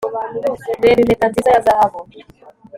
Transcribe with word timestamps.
Reba 0.83 1.01
impeta 1.01 1.25
nziza 1.31 1.49
ya 1.51 1.63
zahabu 1.65 1.99